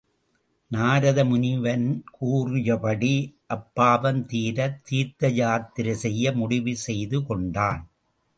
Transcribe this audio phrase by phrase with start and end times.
[0.71, 3.11] நாரத முனிவன் கூறிய படி
[3.49, 7.81] அப்பாவம் தீரத் தீர்த்தயாத்திரை செய்ய முடிவு செய்து கொண்டான்.